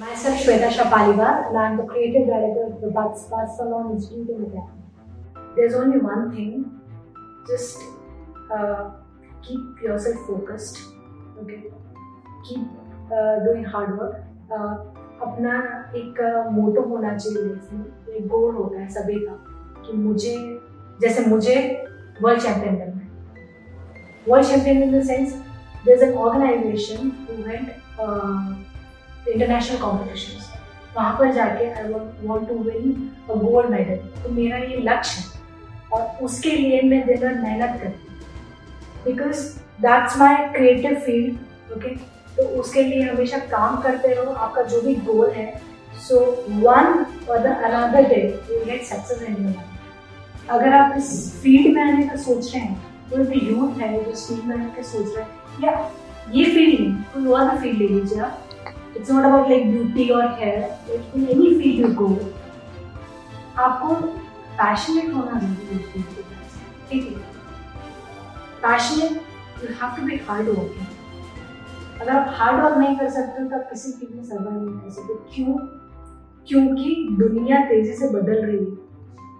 Myself 0.00 0.38
Shweta 0.40 0.68
Shapaliwal 0.70 1.48
and 1.48 1.58
I'm 1.58 1.76
the 1.76 1.82
creative 1.84 2.26
director 2.26 2.64
of 2.68 2.80
the 2.80 2.88
Bud 2.88 3.18
Spa 3.18 3.44
Salon 3.46 3.90
Institute 3.92 4.30
in 4.30 4.46
Canada. 4.46 4.72
There's 5.54 5.74
only 5.74 5.98
one 5.98 6.34
thing, 6.34 6.80
just 7.46 7.76
uh, 8.50 8.92
keep 9.42 9.82
yourself 9.82 10.26
focused, 10.26 10.78
okay? 11.42 11.64
Keep 12.48 12.64
uh, 13.12 13.44
doing 13.44 13.64
hard 13.64 13.98
work. 13.98 14.24
Uh, 14.50 14.74
अपना 15.20 15.54
एक 15.96 16.20
मोटो 16.52 16.82
होना 16.88 17.16
चाहिए 17.16 17.42
life 17.42 17.72
में 17.72 18.14
एक 18.16 18.26
गोल 18.28 18.54
होता 18.54 18.80
है 18.80 18.88
सभी 18.90 19.18
का 19.26 19.32
कि 19.86 19.96
मुझे 19.96 20.34
जैसे 21.02 21.26
मुझे 21.26 21.56
वर्ल्ड 22.22 22.42
चैंपियन 22.42 22.78
करना 22.78 23.00
है 23.00 24.24
world 24.28 24.48
champion 24.48 24.82
in 24.82 24.98
the 24.98 25.02
sense 25.06 25.34
there 25.84 25.96
is 25.96 26.04
an 26.04 26.16
organization 26.24 27.12
who 27.28 27.42
went 27.44 27.68
international 29.28 29.78
competition 29.78 30.38
वहाँ 30.96 31.16
पर 31.18 31.32
जाके 31.32 31.70
I 31.70 31.92
want 32.26 32.48
to 32.48 32.54
win 32.60 33.10
a 33.30 33.34
gold 33.42 33.70
medal 33.70 33.96
तो 34.22 34.30
मेरा 34.34 34.56
ये 34.58 34.76
लक्ष्य 34.84 35.20
है। 35.20 35.38
और 35.92 36.24
उसके 36.24 36.50
लिए 36.50 36.80
मैं 36.82 37.06
दिन 37.06 37.22
रात 37.22 37.36
मेहनत 37.42 37.80
करती 37.80 38.08
हूँ। 38.08 39.04
Because 39.04 39.46
that's 39.82 40.16
my 40.18 40.36
creative 40.54 40.98
field 41.06 41.72
okay 41.76 41.94
तो 42.36 42.42
उसके 42.60 42.82
लिए 42.82 43.02
हमेशा 43.02 43.38
काम 43.50 43.80
करते 43.82 44.14
रहो। 44.14 44.32
आपका 44.34 44.62
जो 44.64 44.80
भी 44.80 44.94
गोल 45.06 45.30
है 45.30 45.46
सो 46.08 46.18
वन 46.48 47.04
और 47.30 47.38
the 47.38 47.56
another 47.64 48.08
day 48.08 48.22
you 48.50 48.64
get 48.64 48.82
success 48.84 49.22
in 49.22 49.34
your 49.34 49.44
life 49.46 50.50
अगर 50.50 50.72
आप 50.74 50.94
इस 50.98 51.10
फ़ील्ड 51.42 51.74
में 51.74 51.82
आने 51.82 52.06
का 52.06 52.16
सोच 52.16 52.54
रहे 52.54 52.62
हैं, 52.62 52.76
कोई 53.10 53.24
भी 53.24 53.40
यूथ 53.48 53.80
है, 53.80 53.92
जो 53.94 54.12
फ़ील्ड 54.12 54.44
में 54.44 54.54
आने 54.56 54.70
का 54.76 54.82
सोच 54.82 55.16
रहे 55.16 55.24
हैं, 55.24 55.30
या 55.64 55.90
ये 56.32 56.44
फ़ील्ड 56.44 56.80
नहीं, 56.80 56.94
कोई 57.14 57.26
और 57.32 57.56
फ़ील्ड 57.58 57.78
ले 57.78 57.88
लीजिए 57.88 58.20
आप। 58.20 58.49
It's 59.00 59.08
not 59.08 59.24
about 59.26 59.48
like 59.48 59.62
beauty 59.64 60.12
or 60.12 60.22
hair. 60.38 60.76
Like 60.86 61.14
in 61.14 61.28
any 61.34 61.50
field 61.58 61.78
you 61.82 61.90
go, 62.00 62.08
आपको 63.58 63.94
पैशनेट 64.58 65.14
होना 65.14 65.38
ज़रूरी 65.40 65.76
है 65.76 65.82
फ़ील्ड 65.92 66.08
ठीक 66.90 67.04
है? 67.06 67.14
Passionate 68.62 69.12
you 69.62 69.68
have 69.80 69.96
to 69.96 70.02
be 70.06 70.16
hard 70.28 70.48
working 70.48 72.00
अगर 72.00 72.10
आप 72.12 72.34
हार्ड 72.38 72.62
वर्क 72.64 72.76
नहीं 72.78 72.96
कर 72.98 73.08
सकते 73.16 73.44
तो 73.48 73.56
आप 73.56 73.64
किसी 73.70 73.92
फ़ील्ड 73.92 74.14
में 74.16 74.24
सर्वाइव 74.24 74.60
नहीं 74.60 74.78
कर 74.80 74.90
सकते। 74.90 75.14
क्यों? 75.34 75.56
क्योंकि 76.48 76.88
दुनिया 77.20 77.64
तेज़ी 77.70 77.94
से 77.96 78.08
बदल 78.18 78.44
रही 78.44 78.64
है 78.64 78.76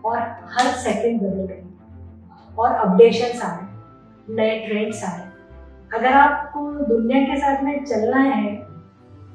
और 0.05 0.19
हर 0.57 0.73
सेकंड 0.87 1.21
बदल 1.23 1.47
रही 1.53 1.61
है। 1.61 2.57
और 2.59 2.75
अपडेशन 2.87 3.41
आ 3.41 3.55
रहे 3.57 4.35
नए 4.37 4.59
ट्रेंड्स 4.67 5.05
आ 5.05 5.15
रहे 5.17 5.29
अगर 5.99 6.13
आपको 6.17 6.71
दुनिया 6.89 7.21
के 7.27 7.41
साथ 7.41 7.63
में 7.65 7.85
चलना 7.85 8.21
है 8.23 8.53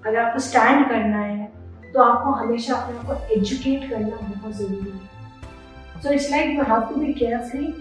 अगर 0.06 0.18
आपको 0.20 0.40
स्टैंड 0.40 0.88
करना 0.90 1.20
है 1.20 1.46
तो 1.94 2.02
आपको 2.02 2.32
हमेशा 2.34 2.76
अपने 2.76 2.98
आप 2.98 3.06
को 3.06 3.36
एजुकेट 3.36 3.90
करना 3.90 4.16
बहुत 4.22 4.56
ज़रूरी 4.56 4.92
है। 4.92 6.02
So 6.02 6.12
it's 6.12 6.30
like 6.32 6.58
you 6.58 6.64
have 6.64 6.82
to 6.90 6.96
be 6.96 7.14
carefully 7.14 7.72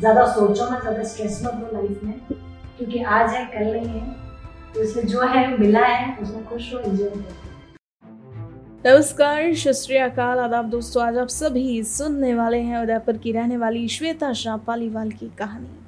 ज़्यादा 0.00 0.26
सोचो 0.26 0.70
मत, 0.70 0.80
ज़्यादा 0.80 1.02
स्ट्रेस 1.04 1.40
मत 1.44 1.54
लो 1.54 1.70
लाइफ 1.72 2.02
में, 2.04 2.20
क्योंकि 2.78 3.02
आज 3.02 3.30
है, 3.30 3.44
कल 3.46 3.72
नहीं 3.72 4.00
है। 4.00 4.14
तो 4.74 4.82
इसमें 4.82 5.06
जो 5.06 5.20
है, 5.22 5.46
मिला 5.58 5.84
है, 5.86 6.16
उसमें 6.22 6.44
खुश 6.46 6.72
हो 6.74 6.78
एंजॉय 6.80 7.08
करो। 7.08 7.44
नमस्कार 8.86 9.42
अकाल, 10.00 10.38
आदाब 10.38 10.68
दोस्तों, 10.70 11.02
आज 11.02 11.18
आप 11.18 11.28
सभी 11.28 11.82
सुनने 11.84 12.34
वाले 12.34 12.58
हैं 12.60 12.82
उदयपुर 12.82 13.16
की 13.16 13.32
रहने 13.32 13.56
वाली 13.56 13.88
श्वेता 13.88 14.32
शाह 14.34 14.56
पालीवाल 14.66 15.10
की 15.12 15.30
कहानी। 15.38 15.85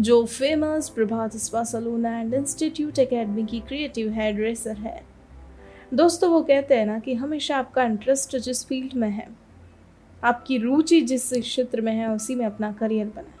जो 0.00 0.24
famous 0.26 0.88
Prabhat 0.88 1.36
spa 1.36 1.62
salon 1.64 2.06
and 2.06 2.34
institute 2.34 2.98
academy 2.98 3.44
की 3.44 3.60
क्रिएटिव 3.60 4.12
हेयर 4.12 4.34
ड्रेसर 4.34 4.76
है। 4.76 5.02
दोस्तों, 5.94 6.30
वो 6.30 6.40
कहते 6.42 6.74
हैं 6.74 6.86
ना 6.86 6.98
कि 6.98 7.14
हमेशा 7.14 7.56
आपका 7.56 7.84
इंटरेस्ट 7.84 8.36
जिस 8.36 8.64
फ़ील्ड 8.66 8.94
में 8.94 9.08
है, 9.08 9.26
आपकी 10.22 10.58
रुचि 10.58 11.00
जिस 11.02 11.32
क्षेत्र 11.32 11.80
में 11.80 11.92
है, 11.92 12.10
उसी 12.10 12.34
में 12.34 12.44
अपना 12.46 12.72
करियर 12.72 13.06
बनाए। 13.06 13.32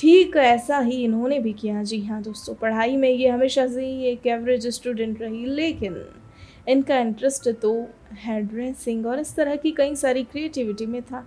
ठीक 0.00 0.36
ऐसा 0.36 0.78
ही 0.78 1.02
इन्होंने 1.04 1.38
भी 1.40 1.52
किया। 1.52 1.82
जी 1.82 2.00
हाँ 2.04 2.22
दोस्तों, 2.22 2.54
पढ़ाई 2.54 2.96
में 2.96 3.08
ये 3.10 3.28
हमेशा 3.28 3.66
से 3.66 3.86
ही 3.86 4.06
एक 4.06 4.26
एवरेज 4.26 4.66
स्टूडेंट 4.68 5.22
रही, 5.22 5.44
लेकिन 5.46 6.04
इनका 6.68 6.98
इंटरेस्ट 6.98 7.48
तो 7.62 7.72
हेयर 8.14 8.42
ड्रेसिंग 8.42 9.06
और 9.06 9.20
इस 9.20 9.34
तरह 9.36 9.56
की 9.56 9.70
कई 9.70 9.94
सारी 9.96 10.24
क्रिएटिविटी 10.24 10.86
में 10.86 11.02
था। 11.02 11.26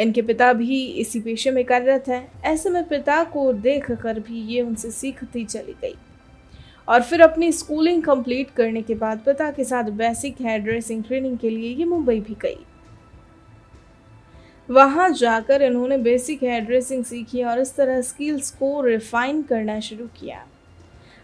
इनके 0.00 0.22
पिता 0.22 0.52
भी 0.52 0.84
इसी 1.00 1.20
पेशे 1.20 1.50
में 1.50 1.64
कार्यरत 1.64 2.08
हैं। 2.08 2.42
ऐसे 2.44 2.70
में 2.70 2.82
पिता 2.88 3.22
को 3.26 3.52
देख 3.54 3.90
कर 3.92 4.20
भी 4.20 4.40
ये 4.46 4.60
उनसे 4.62 4.90
सीखती 4.90 5.44
चली 5.44 5.74
गई। 5.82 5.94
और 6.88 7.02
फिर 7.02 7.20
अपनी 7.22 7.50
स्कूलिंग 7.52 8.02
कंप्लीट 8.02 8.50
करने 8.50 8.82
के 8.82 8.94
बाद 8.96 9.20
पिता 9.24 9.50
के 9.50 9.64
साथ 9.64 9.90
बेसिक 9.96 10.40
हेयर 10.40 10.60
ड्रेसिंग 10.60 11.04
ट्रेनिंग 11.04 11.36
के 11.38 11.50
लिए 11.50 11.74
ये 11.74 11.84
मुंबई 11.84 12.18
भी 12.20 12.36
गई। 12.42 12.58
वहाँ 14.68 15.08
जाकर 15.10 15.62
इन्होंने 15.62 15.96
बेसिक 15.98 16.42
हेयर 16.42 16.64
ड्रेसिंग 16.64 17.04
सीखी 17.04 17.42
और 17.42 17.60
इस 17.60 17.74
तरह 17.76 18.00
स्किल्स 18.02 18.50
को 18.50 18.80
रिफाइन 18.80 19.42
करना 19.42 19.78
शुरू 19.80 20.06
किया। 20.20 20.44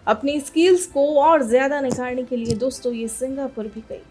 अपनी 0.07 0.39
स्किल्स 0.41 0.87
को 0.87 1.07
और 1.21 1.43
ज़्यादा 1.43 1.81
निखारने 1.81 2.23
के 2.23 2.37
लिए 2.37 2.55
दोस्तों 2.57 2.93
ये 2.93 3.09
सिंगापुर 3.09 3.67
भी 3.67 3.81
गई। 3.89 4.03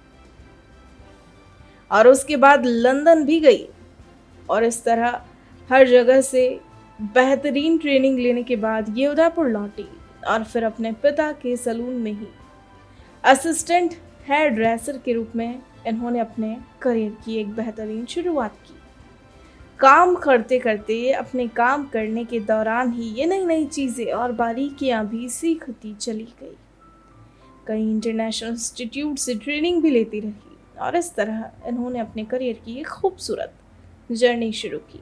और 1.92 2.08
उसके 2.08 2.38
बाद 2.38 2.66
लंदन 2.66 3.24
भी 3.24 3.40
गई। 3.40 3.66
और 4.50 4.64
इस 4.64 4.84
तरह 4.84 5.22
हर 5.70 5.88
जगह 5.88 6.22
से 6.22 6.48
बेहतरीन 7.00 7.78
ट्रेनिंग 7.78 8.20
लेने 8.20 8.44
के 8.44 8.56
बाद 8.56 8.98
ये 8.98 9.08
उदयपुर 9.08 9.50
लौटी 9.50 9.88
और 10.28 10.44
फिर 10.44 10.64
अपने 10.64 10.92
पिता 10.92 11.32
के 11.32 11.56
सलून 11.58 11.94
में 11.94 12.12
ही 12.12 12.28
असिस्टेंट 13.24 13.94
हेयर 14.30 14.50
ड्रेसर 14.50 14.98
के 14.98 15.14
रूप 15.14 15.32
में 15.36 15.62
इन्होंने 15.88 16.20
अपने 16.20 16.58
करियर 16.82 17.18
की 17.26 17.36
एक 17.38 17.50
बेहतरीन 17.56 18.06
शुरुआत 18.06 18.56
की। 18.68 18.74
काम 19.80 20.16
करते 20.16 20.60
करते, 20.60 21.12
अपने 21.12 21.48
काम 21.48 21.86
करने 21.86 22.24
के 22.26 22.40
दौरान 22.40 22.92
ही 22.92 23.10
ये 23.10 23.26
नई 23.26 23.46
नई 23.46 23.66
चीज़ें 23.66 24.12
और 24.14 24.32
बारीकियाँ 24.32 25.06
भी 25.08 25.30
सीखती 25.30 25.94
चली 25.94 26.28
गई। 26.42 26.56
कई 27.68 27.82
इंटरनेशनल 27.82 28.50
इंस्टीट्यूट 28.50 29.18
से 29.18 29.36
ट्रेनिंग 29.36 29.82
भी 29.84 29.90
लेती 29.90 30.20
रही 30.20 30.58
और 30.82 30.96
इस 30.96 31.14
तरह 31.16 31.68
इन्होंने 31.68 32.00
अपने 32.00 32.24
करियर 32.24 32.62
की 32.66 32.80
एक 32.80 32.88
खूबसूरत 32.88 33.54
जर्नी 34.10 34.52
शुरू 34.52 34.78
की। 34.80 35.00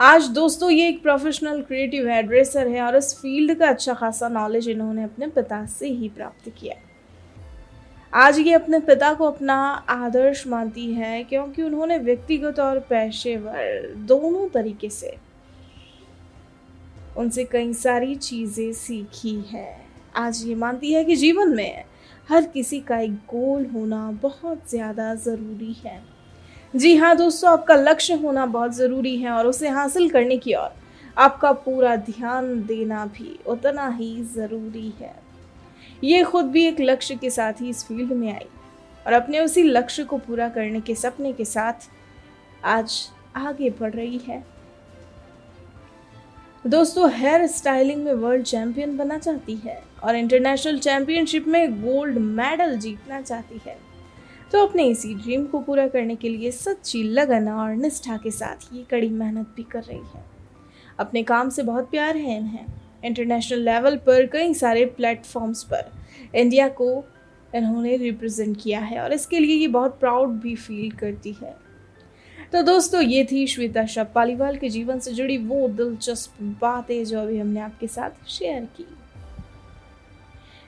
आज 0.00 0.26
दोस्तों 0.28 0.70
ये 0.70 0.88
एक 0.88 1.02
प्रोफेशनल 1.02 1.60
क्रिएटिव 1.62 2.08
हेयर 2.08 2.68
है 2.68 2.80
और 2.82 2.96
इस 2.96 3.14
फ़ील्ड 3.14 3.54
का 3.58 3.68
अच्छा 3.68 3.94
खासा 3.94 4.28
नॉलेज 4.28 4.68
इन्होंने 4.68 5.02
अपने 5.04 5.26
पिता 5.28 5.64
से 5.68 5.88
ही 5.88 6.08
प्राप्त 6.08 6.48
किया 6.60 6.74
आज 8.12 8.38
ये 8.38 8.52
अपने 8.52 8.78
पिता 8.80 9.12
को 9.14 9.24
अपना 9.24 9.56
आदर्श 9.88 10.46
मानती 10.46 10.92
है 10.92 11.22
क्योंकि 11.24 11.62
उन्होंने 11.62 11.98
व्यक्तिगत 11.98 12.60
और 12.60 12.78
पेशेवर 12.80 13.94
दोनों 14.06 14.48
तरीके 14.48 14.88
से 14.90 15.16
उनसे 17.16 17.44
कई 17.44 17.72
सारी 17.74 18.14
चीज़ें 18.14 18.72
सीखी 18.72 19.34
है। 19.48 19.68
आज 20.16 20.42
ये 20.46 20.54
मानती 20.54 20.92
है 20.92 21.04
कि 21.04 21.16
जीवन 21.16 21.54
में 21.56 21.84
हर 22.28 22.44
किसी 22.44 22.80
का 22.80 22.98
एक 22.98 23.14
गोल 23.28 23.66
होना 23.66 24.10
बहुत 24.22 24.70
ज़्यादा 24.70 25.14
ज़रूरी 25.16 25.72
है। 25.84 26.00
जी 26.74 26.94
हाँ 26.96 27.16
दोस्तों, 27.16 27.50
आपका 27.50 27.74
लक्ष्य 27.74 28.14
होना 28.14 28.44
बहुत 28.46 28.74
ज़रूरी 28.74 29.16
है 29.16 29.30
और 29.30 29.46
उसे 29.46 29.68
हासिल 29.68 30.08
करने 30.10 30.36
की 30.36 30.54
ओर 30.54 30.74
आपका 31.16 31.50
पूरा 31.52 31.94
ध्यान 31.98 32.62
देना 32.66 33.04
भी 33.06 33.38
उतना 33.46 33.88
ही 33.88 34.22
ज़रूरी 34.34 34.92
है। 35.00 35.14
ये 36.04 36.22
खुद 36.24 36.46
भी 36.46 36.64
एक 36.66 36.80
लक्ष्य 36.80 37.14
के 37.14 37.30
साथ 37.30 37.60
ही 37.60 37.68
इस 37.70 37.84
फ़ील्ड 37.86 38.12
में 38.12 38.32
आई 38.32 38.46
और 39.06 39.12
अपने 39.12 39.40
उसी 39.40 39.62
लक्ष्य 39.62 40.04
को 40.04 40.18
पूरा 40.18 40.48
करने 40.48 40.80
के 40.80 40.94
सपने 40.94 41.32
के 41.32 41.44
साथ 41.44 41.88
आज 42.64 43.00
आगे 43.36 43.70
बढ़ 43.70 43.92
रही 43.94 44.20
है। 44.28 44.42
दोस्तों, 46.64 47.10
हेयर 47.10 47.46
स्टाइलिंग 47.48 48.04
में 48.04 48.12
वर्ल्ड 48.14 48.44
चैंपियन 48.44 48.96
बनना 48.96 49.18
चाहती 49.18 49.56
है 49.56 49.82
और 50.02 50.16
इंटरनेशनल 50.16 50.78
चैंपियनशिप 50.78 51.46
में 51.48 51.80
गोल्ड 51.82 52.18
मेडल 52.18 52.76
जीतना 52.78 53.20
चाहती 53.20 53.60
है। 53.66 53.78
तो 54.52 54.66
अपने 54.66 54.84
इसी 54.84 55.14
ड्रीम 55.14 55.44
को 55.46 55.58
पूरा 55.58 55.86
करने 55.88 56.16
के 56.16 56.28
लिए 56.28 56.50
सच्ची 56.50 57.02
लगन 57.02 57.48
और 57.48 57.74
निष्ठा 57.74 58.16
के 58.16 58.30
साथ 58.30 58.74
ये 58.74 58.84
कड़ी 58.90 59.08
मेहनत 59.08 59.52
भी 59.56 59.62
कर 59.62 59.82
रही 59.82 59.98
है। 59.98 60.24
अपने 60.98 61.22
काम 61.22 61.50
से 61.50 61.62
बहुत 61.62 61.90
प्यार 61.90 62.16
है 62.16 62.36
इन्हें। 62.36 62.66
इंटरनेशनल 63.04 63.58
लेवल 63.58 63.96
पर 63.96 64.26
कई 64.26 64.54
सारे 64.54 64.84
प्लेटफॉर्म्स 64.86 65.62
पर 65.62 65.90
इंडिया 66.34 66.68
को 66.68 67.04
इन्होंने 67.54 67.96
रिप्रेजेंट 67.96 68.56
किया 68.62 68.80
है 68.80 69.00
और 69.00 69.12
इसके 69.12 69.38
लिए 69.38 69.56
ये 69.56 69.68
बहुत 69.68 69.98
प्राउड 70.00 70.30
भी 70.30 70.54
फील 70.56 70.90
करती 70.90 71.32
है। 71.32 71.56
तो 72.52 72.62
दोस्तों, 72.62 73.00
ये 73.02 73.24
थी 73.32 73.46
श्वेता 73.46 73.84
शाह 73.86 74.04
पालीवाल 74.04 74.56
के 74.56 74.68
जीवन 74.68 74.98
से 74.98 75.12
जुड़ी 75.12 75.38
वो 75.38 75.68
दिलचस्प 75.68 76.42
बातें 76.42 77.04
जो 77.04 77.20
अभी 77.20 77.38
हमने 77.38 77.60
आपके 77.60 77.86
साथ 77.86 78.28
शेयर 78.28 78.64
की। 78.76 78.86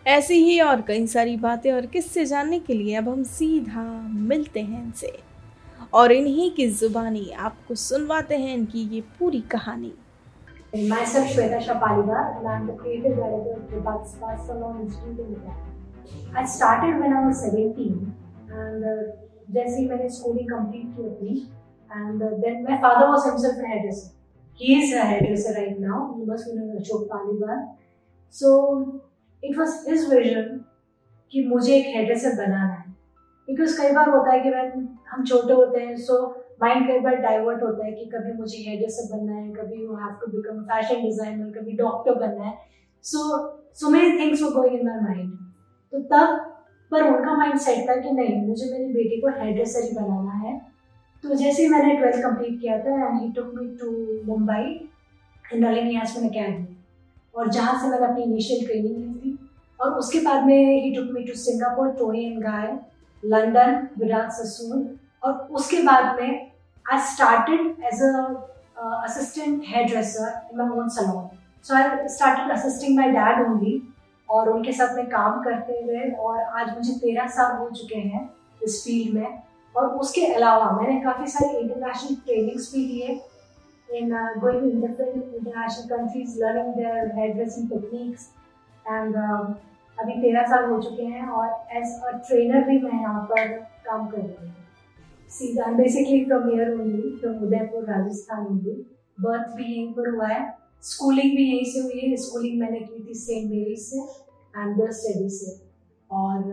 ऐसी 0.07 0.35
ही 0.35 0.61
और 0.61 0.81
कई 0.81 1.07
सारी 1.07 1.37
बातें 1.37 1.73
और 1.73 1.87
किस्से 1.87 2.25
जानने 2.27 2.59
के 2.59 2.75
लिए 2.75 2.95
अब 2.97 3.09
हम 3.09 3.23
सीधा 3.23 3.83
मिलते 4.31 4.61
हैं 4.61 4.85
इनसे। 4.85 5.19
और 5.95 6.13
इन्हीं 6.13 6.51
की 6.51 6.71
जुबानी 6.71 7.31
आपको 7.39 7.75
सुनवाते 7.75 8.37
हैं 8.37 8.55
इनकी 8.55 8.83
ये 8.95 9.01
पूरी 9.19 9.41
कहानी। 9.41 9.93
the 12.67 12.77
creative 12.77 13.17
director 13.17 13.57
of 13.57 13.71
the 13.71 13.81
Bud 13.81 14.07
Spa 14.07 14.37
Salon 14.47 14.81
Institute 14.81 15.19
in 15.21 15.35
was 17.27 17.43
17 17.43 18.15
and 18.51 18.85
uh, 18.85 19.03
जैसे 19.53 19.87
मैंने 19.89 20.09
स्कूलिंग 20.09 20.49
कंप्लीट 20.51 20.97
की 20.97 21.07
अपनी 21.09 21.33
and 21.91 22.23
then 22.23 22.63
my 22.65 22.77
father 22.83 23.09
was 23.09 23.27
himself 23.27 23.65
hairdresser 23.67 24.65
is 24.65 24.95
hairdresser 24.97 25.55
right 25.55 25.81
now 25.81 26.19
you 26.19 26.27
must 26.27 26.49
be 26.49 26.77
Ashok 26.79 27.03
Paliwal 27.13 27.67
so 28.35 28.53
it 29.43 29.59
was 29.59 29.75
his 29.89 30.09
vision 30.13 30.61
कि 31.33 31.45
मुझे 31.49 31.75
एक 31.75 31.87
hairdresser 31.87 32.37
बनाना 32.37 32.73
है। 32.73 32.91
Because 33.49 33.81
कई 33.81 33.93
बार 33.93 34.09
होता 34.11 34.33
है 34.33 34.41
कि 34.41 34.51
वैन 34.51 34.89
हम 35.11 35.25
छोटे 35.25 35.53
होते 35.53 35.81
हैं 35.81 35.97
सो 35.99 36.19
माइंड 36.63 36.87
कई 36.89 36.99
बार 37.01 37.15
डाइवर्ट 37.23 37.63
होता 37.63 37.85
है 37.87 37.93
कि 37.93 38.05
कभी 38.11 38.33
मुझे 38.33 38.59
हेयर 38.59 38.79
ड्रेसर 38.79 39.17
बनना 39.17 39.35
है, 39.35 39.49
कभी 39.53 39.83
you 39.83 39.95
have 39.97 40.17
to 40.21 40.31
become 40.33 40.63
fashion 40.65 41.03
designer 41.03 41.51
कभी 41.53 41.73
डॉक्टर 41.79 42.15
बनना 42.21 42.45
है। 42.45 42.55
सो 43.05 43.19
सो 43.81 43.91
मेनी 43.91 44.19
थिंग्स 44.19 44.43
वो 44.43 44.51
गोइंग 44.51 44.75
इन 44.75 44.87
माई 44.87 45.01
माइंड 45.03 45.31
तो 45.93 46.01
तब 46.13 46.39
पर 46.93 47.03
उनका 47.05 47.37
माइंड 47.37 47.59
सेट 47.61 47.89
था 47.89 47.95
कि 47.97 48.11
नहीं, 48.11 48.37
मुझे 48.47 48.71
मेरी 48.71 48.93
बेटी 48.93 49.21
को 49.21 49.29
हेयर 49.39 49.55
ड्रेसर 49.55 49.83
ही 49.83 49.95
बनाना 49.95 50.33
है। 50.39 50.61
तो 51.25 51.35
जैसे 51.35 51.63
ही 51.63 51.69
मैंने 51.69 51.95
ट्वेल्थ 51.97 52.23
कंप्लीट 52.23 52.61
किया 52.61 52.79
था 52.79 52.95
and 53.07 53.21
he 53.21 53.33
took 53.33 53.53
me 53.55 53.67
to 53.81 53.91
Mumbai 54.27 54.65
in 55.45 55.65
Yasmin 55.91 56.29
academy 56.29 56.77
और 57.35 57.51
जहाँ 57.51 57.81
से 57.81 57.89
मैंने 57.89 58.07
अपनी 58.07 58.23
इनिशियल 58.23 58.65
ट्रेनिंग 58.67 58.97
ली 58.97 59.12
और 59.83 59.91
उसके 59.99 60.21
बाद 60.21 60.45
में 60.47 60.83
he 60.83 60.95
took 60.97 61.09
me 61.13 61.23
to 61.25 61.35
Singapore 61.35 61.91
Toni 61.91 62.25
and 62.25 62.43
Guy 62.43 62.79
London 63.25 63.89
Virat 63.99 64.31
Sassoon 64.33 64.89
और 65.23 65.33
उसके 65.33 65.83
बाद 65.83 66.21
में 66.21 66.51
I 66.93 67.01
started 67.13 67.85
as 67.85 68.03
assistant 69.03 69.63
hair 69.67 69.89
dresser 69.89 70.41
in 70.53 70.59
my 70.59 70.79
own 70.79 70.89
salon 70.89 71.29
so 71.65 71.75
I 71.75 72.09
start 72.09 72.51
assisting 72.51 72.97
my 72.99 73.11
dad 73.11 73.47
only 73.47 73.81
और 74.29 74.49
उनके 74.49 74.73
साथ 74.73 74.95
में 74.97 75.07
काम 75.07 75.43
करते 75.43 75.81
हुए 75.81 76.11
और 76.11 76.41
आज 76.41 76.75
मुझे 76.75 76.93
तेरह 76.93 77.27
साल 77.29 77.57
हो 77.57 77.69
चुके 77.71 77.99
हैं 77.99 78.29
इस 78.65 78.83
फ़ील्ड 78.85 79.15
में। 79.15 79.43
और 79.77 79.87
उसके 79.87 80.27
अलावा 80.27 80.71
मैंने 80.71 81.01
काफ़ी 81.01 81.27
सारे 81.27 81.59
इंटरनेशनल 81.59 82.15
ट्रेनिंग्स 82.15 82.73
भी 82.75 82.85
लिए 82.85 83.09
in 83.99 84.15
going 84.39 84.71
in 84.71 84.81
different 84.81 85.35
international 85.35 85.97
countries 85.97 86.39
learning 86.45 86.75
their 86.75 87.13
hair 87.17 87.35
dressing 87.35 87.69
techniques 87.71 88.29
and 88.89 89.17
अभी 89.99 90.21
तेरह 90.23 90.47
साल 90.47 90.71
हो 90.71 90.81
चुके 90.83 91.05
हैं 91.05 91.27
और 91.29 91.77
एज 91.77 92.01
अ 92.05 92.17
ट्रेनर 92.19 92.69
भी 92.69 92.79
मैं 92.81 93.01
यहाँ 93.01 93.23
पर 93.31 93.49
काम 93.87 94.07
कर 94.09 94.19
रही 94.19 94.47
हूँ। 94.47 94.61
See, 95.31 95.47
I'm 95.59 95.77
basically 95.77 96.25
from 96.25 96.43
here 96.49 96.65
only, 96.73 97.11
from 97.21 97.37
Udaipur, 97.45 97.79
Rajasthan 97.85 98.49
only. 98.49 98.75
Birth 99.21 99.55
भी 99.57 99.65
यहीं 99.65 99.93
पर 99.93 100.09
हुआ 100.15 100.27
है। 100.29 100.43
स्कूलिंग 100.83 101.37
भी 101.37 101.45
यहीं 101.45 101.65
से 101.73 101.81
हुई 101.81 102.01
है। 102.01 102.17
स्कूलिंग 102.17 102.59
मैंने 102.61 102.81
की 102.81 103.05
थी 103.05 103.15
सेंट 103.15 103.51
मेरी 103.51 103.77
से 103.77 104.01
एंड 104.55 104.77
द 104.81 104.91
स्टडी 104.99 105.29
से। 105.29 105.55
और 106.11 106.51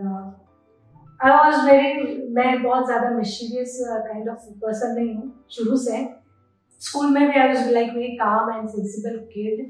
आई 1.20 1.30
वॉज़ 1.30 1.60
वेरी 1.66 2.16
मैं 2.34 2.62
बहुत 2.62 2.86
ज़्यादा 2.86 3.10
मिशीरियस 3.10 3.76
काइंड 3.82 4.28
ऑफ़ 4.28 4.48
पर्सन 4.62 4.94
नहीं 4.94 5.14
हूँ 5.14 5.32
शुरू 5.50 5.76
से। 5.76 6.04
स्कूल 6.82 7.10
में 7.10 7.26
भी 7.28 7.38
I 7.40 7.48
was 7.48 7.70
like 7.70 7.92
very 7.94 8.16
calm 8.16 8.52
and 8.54 8.68
sensible 8.68 9.18
kid 9.34 9.66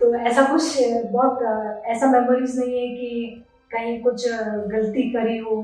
तो 0.00 0.14
ऐसा 0.16 0.42
कुछ 0.44 0.76
बहुत 1.12 1.42
ऐसा 1.86 2.10
मेमोरीज 2.10 2.58
नहीं 2.58 2.78
है 2.78 2.88
कि 2.96 3.44
कहीं 3.70 4.00
कुछ 4.02 4.26
गलती 4.72 5.02
करी 5.12 5.38
हो 5.38 5.56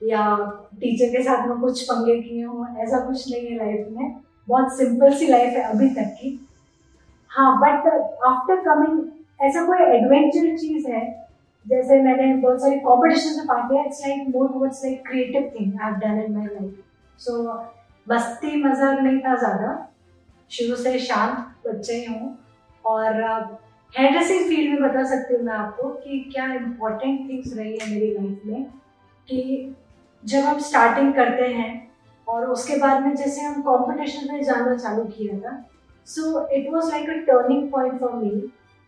या 0.00 0.22
टीचर 0.80 1.08
के 1.08 1.22
साथ 1.22 1.46
में 1.48 1.58
कुछ 1.60 1.82
पंगे 1.84 2.20
किए 2.20 2.44
हो, 2.44 2.66
ऐसा 2.78 2.98
कुछ 3.06 3.30
नहीं 3.30 3.46
है 3.46 3.56
लाइफ 3.56 3.86
में। 3.90 4.20
बहुत 4.48 4.76
सिंपल 4.76 5.12
सी 5.14 5.26
लाइफ 5.26 5.52
है 5.56 5.62
अभी 5.64 5.88
तक 5.94 6.14
की। 6.20 6.38
हाँ 7.30 7.58
बट 7.60 7.86
आफ्टर 8.26 8.60
कमिंग 8.64 9.44
ऐसा 9.46 9.64
कोई 9.66 9.86
एडवेंचर 9.96 10.56
चीज़ 10.58 10.88
है? 10.90 11.04
जैसे 11.66 12.00
मैंने 12.02 12.34
बहुत 12.36 12.60
सारी 12.60 12.78
कॉम्पिटिशन 12.80 13.36
में 13.38 13.46
पार्ट 13.46 13.70
लिया 13.72 13.82
it's 13.84 14.00
like 14.06 14.28
more 14.28 14.48
towards 14.52 14.84
like 14.84 15.06
creative 15.08 15.50
thing 15.54 15.80
I 15.80 15.84
have 15.84 15.98
done 16.00 16.20
in 16.22 16.32
my 16.36 16.46
life 16.46 16.72
so 17.20 17.42
मस्ती 18.06 18.62
मज़ाक 18.64 19.00
नहीं 19.00 19.18
था 19.20 19.34
ज़्यादा। 19.36 19.70
शुरू 20.50 20.76
से 20.76 20.98
शांत 20.98 21.66
बच्चे 21.66 21.94
ही 21.94 22.04
हूँ। 22.04 22.38
और 22.86 23.22
हेयर 23.94 24.10
ड्रेसिंग 24.12 24.48
फ़ील्ड 24.48 24.80
में 24.80 24.90
बता 24.90 25.04
सकती 25.04 25.34
हूँ 25.34 25.42
मैं 25.42 25.52
आपको 25.52 25.88
कि 25.88 26.18
क्या 26.34 26.52
इम्पोर्टेंट 26.54 27.28
थिंग्स 27.28 27.56
रही 27.56 27.78
है 27.78 27.90
मेरी 27.90 28.10
लाइफ 28.14 28.40
में 28.46 28.64
कि 29.28 29.74
जब 30.24 30.44
हम 30.44 30.58
स्टार्टिंग 30.58 31.14
करते 31.14 31.46
हैं 31.46 31.70
और 32.28 32.46
उसके 32.46 32.76
बाद 32.76 33.02
में 33.02 33.14
जैसे 33.14 33.40
हम 33.40 33.62
कंपटीशन 33.62 34.32
में 34.32 34.42
जाना 34.42 34.76
चालू 34.76 35.04
किया 35.04 35.38
था 35.38 35.64
so 36.06 36.48
it 36.48 36.72
was 36.72 36.90
like 36.90 37.10
a 37.10 37.16
turning 37.26 37.70
point 37.72 38.00
for 38.00 38.12
me 38.12 38.30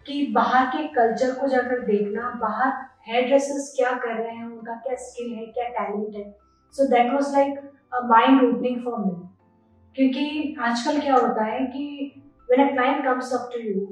कि 0.07 0.27
बाहर 0.27 0.67
के 0.67 0.87
कल्चर 0.87 1.31
को 1.35 1.47
जाकर 1.49 1.81
देखना, 1.81 2.31
बाहर 2.41 2.73
हेयर 3.09 3.27
ड्रेसेस 3.27 3.73
क्या 3.77 3.91
कर 3.91 4.15
रहे 4.15 4.35
हैं, 4.37 4.45
उनका 4.45 4.75
क्या 4.75 4.97
स्किल 4.97 5.33
है, 5.35 5.47
क्या 5.47 5.69
टैलेंट 5.69 6.17
है। 6.17 6.37
So 6.75 6.87
that 6.89 7.13
was 7.13 7.33
like 7.33 7.59
a 7.95 8.01
mind 8.07 8.43
opening 8.43 8.85
for 8.85 8.99
me 8.99 9.13
क्योंकि 9.97 10.57
आजकल 10.61 11.01
क्या 11.01 11.15
होता 11.15 11.45
है 11.45 11.61
कि 11.67 12.24
when 12.51 12.69
a 12.69 12.71
client 12.73 13.05
comes 13.05 13.33
up 13.35 13.51
to 13.55 13.61
you 13.61 13.87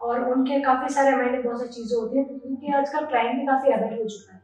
और 0.00 0.30
उनके 0.32 0.60
काफ़ी 0.62 0.94
सारे 0.94 1.16
माइंड 1.16 1.44
बहुत 1.44 1.58
सारी 1.58 1.72
चीज़ें 1.72 1.98
होती 1.98 2.18
हैं 2.18 2.26
क्योंकि 2.28 2.72
आजकल 2.78 3.06
क्लाइंट 3.06 3.38
भी 3.40 3.46
काफ़ी 3.46 3.72
अवेयर 3.72 4.00
हो 4.00 4.08
चुका 4.08 4.32
है। 4.32 4.42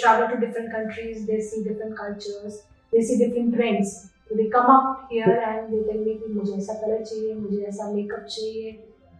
Travel 0.00 0.26
to 0.30 0.36
different 0.40 0.70
countries, 0.70 1.20
they 1.26 1.36
see 1.40 1.58
different 1.66 1.94
cultures, 1.98 2.56
they 2.92 3.02
see 3.02 3.14
different 3.20 3.54
trends. 3.54 3.92
So 4.24 4.36
they 4.40 4.48
come 4.54 4.66
up 4.72 5.06
here 5.10 5.36
and 5.50 5.70
they 5.72 5.78
tell 5.84 6.00
me 6.00 6.16
कि 6.16 6.32
मुझे 6.32 6.56
ऐसा 6.56 6.74
कलर 6.80 7.04
चाहिए 7.04 7.34
मुझे 7.34 7.62
ऐसा 7.68 7.86
मेकअप 7.92 8.26
चाहिए। 8.34 8.72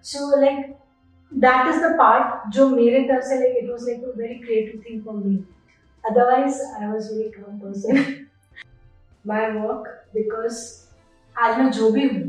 So 0.05 0.41
like 0.41 0.75
that 1.33 1.69
is 1.69 1.81
the 1.85 1.93
part 1.99 2.49
जो 2.55 2.69
मेरे 2.71 3.03
तरफ़ 3.09 3.25
से 3.29 3.39
like 3.41 3.57
it 3.63 3.71
was 3.71 3.89
like 3.89 4.05
a 4.05 4.13
very 4.17 4.35
creative 4.45 4.83
thing 4.89 5.03
for 5.05 5.15
me 5.17 5.37
otherwise 6.05 6.61
I 6.63 6.87
was 6.87 7.13
very 7.13 7.29
calm 7.31 7.59
person 7.61 7.95
my 9.25 9.51
work 9.53 9.89
because 10.15 10.65
आज 11.37 11.59
मैं 11.59 11.71
जो 11.79 11.91
भी 11.93 12.09
हूँ 12.09 12.27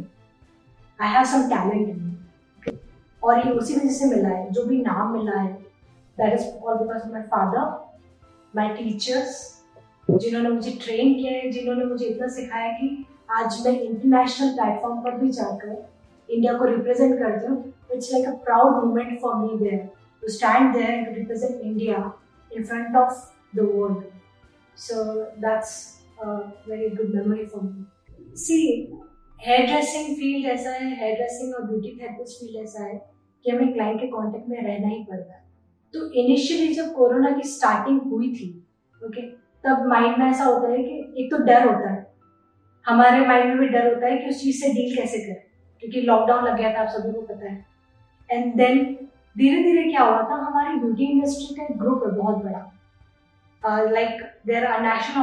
I 0.99 1.13
have 1.13 1.23
some 1.31 1.47
talent 1.49 1.89
in 1.89 2.77
और 3.23 3.45
ये 3.45 3.51
उसी 3.51 3.75
वजह 3.75 3.89
से 3.91 4.05
मिला 4.05 4.29
है, 4.29 4.49
जो 4.51 4.63
भी 4.65 4.77
नाम 4.81 5.11
मिला 5.13 5.39
है 5.39 5.53
that 6.17 6.33
is 6.33 6.45
all 6.63 6.77
because 6.77 7.11
my 7.11 7.21
father 7.33 7.65
my 8.53 8.73
teachers 8.75 9.45
जिन्होंने 10.09 10.49
मुझे 10.49 10.71
ट्रेन 10.83 11.13
किया 11.13 11.31
है, 11.33 11.49
जिन्होंने 11.51 11.85
मुझे 11.85 12.05
इतना 12.05 12.27
सिखाया 12.35 12.71
कि 12.77 13.05
आज 13.31 13.61
मैं 13.65 13.79
इंटरनेशनल 13.79 14.53
प्लेटफॉर्म 14.53 15.01
पर 15.03 15.17
भी 15.17 15.31
जाकर 15.31 15.85
इंडिया 16.29 16.53
को 16.57 16.65
रिप्रेजेंट 16.65 17.17
करती 17.19 17.47
हूँ। 17.47 17.73
It's 17.93 18.11
like 18.13 18.27
a 18.27 18.31
proud 18.45 18.83
moment 18.85 19.19
for 19.21 19.35
me 19.35 19.57
there 19.59 19.85
to 20.23 20.29
stand 20.29 20.73
there 20.73 20.89
and 20.89 21.07
to 21.07 21.13
represent 21.13 21.61
India 21.61 22.11
in 22.51 22.63
front 22.63 22.95
of 22.97 23.25
the 23.55 23.69
world 23.73 24.03
so 24.77 25.03
that's 25.41 25.75
very 26.21 26.89
good 26.95 27.13
memory 27.15 27.45
for 27.45 27.63
me 27.63 28.35
see 28.45 28.59
hair 29.39 29.65
dressing 29.67 30.15
field 30.17 30.45
ऐसा 30.51 30.71
है 30.71 30.87
hair 30.99 31.15
dressing 31.15 31.53
और 31.55 31.63
beauty 31.63 31.89
therapist 31.97 32.39
field 32.39 32.63
ऐसा 32.63 32.83
है 32.83 32.95
कि 33.45 33.51
हमें 33.51 33.73
client 33.73 33.99
के 34.01 34.07
contact 34.07 34.47
में 34.49 34.57
रहना 34.57 34.87
ही 34.87 35.03
पड़ता 35.03 35.33
है। 35.33 35.43
तो 35.93 36.11
इनिशियली 36.13 36.73
जब 36.73 36.93
कोरोना 36.93 37.31
की 37.31 37.47
स्टार्टिंग 37.49 37.99
हुई 38.11 38.33
थी 38.35 38.49
ओके 39.01 39.21
तब 39.63 39.85
माइंड 39.87 40.17
में 40.17 40.25
ऐसा 40.25 40.43
होता 40.43 40.71
है 40.71 40.77
कि 40.77 41.13
एक 41.17 41.31
तो 41.31 41.37
डर 41.45 41.67
होता 41.67 41.89
है। 41.89 42.05
हमारे 42.85 43.25
माइंड 43.27 43.49
में 43.49 43.57
भी 43.59 43.67
डर 43.67 43.93
होता 43.93 44.07
है 44.07 44.17
कि 44.17 44.29
उस 44.29 44.41
चीज़ 44.41 44.61
से 44.61 44.69
डील 44.73 44.95
कैसे 44.95 45.19
करें, 45.19 45.41
क्योंकि 45.83 46.01
लॉकडाउन 46.01 46.43
लग 46.45 46.57
गया 46.57 46.73
था, 46.73 46.81
आप 46.81 46.87
सभी 46.89 47.11
को 47.13 47.21
पता 47.23 47.51
है। 47.51 47.65
एंड 48.29 48.53
देन 48.55 48.77
धीरे 49.35 49.63
धीरे 49.63 49.83
क्या 49.89 50.03
हुआ 50.03 50.21
था, 50.21 50.35
हमारी 50.45 50.79
ब्यूटी 50.79 51.11
इंडस्ट्री 51.11 51.55
का 51.55 51.63
एक 51.63 51.77
ग्रुप 51.79 52.03
है 52.05 52.11
बहुत 52.13 52.43
बड़ा। 52.43 53.89
Like 53.91 54.21
there 54.47 54.65
are 54.65 54.81
national 54.81 55.21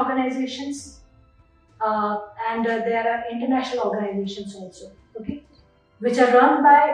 organization 2.45 2.71
and 2.71 2.85
there 2.85 3.09
are 3.09 3.27
international 3.31 3.79
organization 3.79 4.65
also 4.65 4.87
okay 5.21 5.41
which 6.01 6.21
are 6.21 6.29
run 6.37 6.63
by 6.63 6.93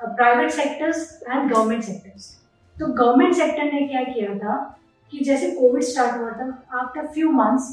private 0.00 0.50
sectors 0.50 1.22
and 1.28 1.52
government 1.52 1.84
sectors 1.84 2.34
तो 2.76 2.86
गवर्नमेंट 2.86 3.34
सेक्टर 3.34 3.72
ने 3.72 3.86
क्या 3.88 4.02
किया 4.04 4.34
था 4.38 4.80
कि 5.12 5.24
जैसे 5.24 5.50
कोविड 5.50 5.82
स्टार्ट 5.82 6.20
हुआ 6.20 6.30
था 6.30 6.80
after 6.80 7.06
few 7.06 7.30
months 7.30 7.68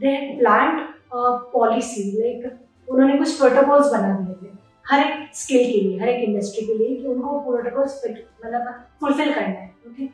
they 0.00 0.16
plan 0.38 0.86
policy 1.12 2.10
like 2.20 2.46
उन्होंने 2.88 3.18
कुछ 3.18 3.36
प्रोटोकॉल्स 3.38 3.92
बना 3.92 4.18
दिए 4.18 4.34
थे, 4.34 4.52
हर 4.86 5.00
एक 5.00 5.34
स्किल 5.34 5.72
के 5.72 5.80
लिए, 5.80 5.98
हर 6.00 6.08
एक 6.08 6.28
इंडस्ट्री 6.28 6.66
के 6.66 6.74
लिए 6.74 6.96
कि 6.96 7.08
उनको 7.08 7.38
प्रोटोकॉल्स 7.40 8.02
मतलब 8.06 8.84
फुलफिल 9.00 9.34
करना 9.34 9.48
है 9.48 9.74
okay 9.88 10.08